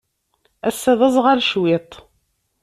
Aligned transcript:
Ass-a, 0.67 0.93
d 0.99 1.01
aẓɣal 1.07 1.41
cwiṭ. 1.49 1.91